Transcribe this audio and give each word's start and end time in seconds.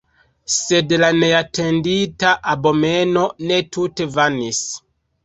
Sed 0.51 0.93
la 1.01 1.09
neatendita 1.23 2.31
abomeno 2.53 3.27
ne 3.53 3.61
tute 3.79 4.09
vanis. 4.17 4.65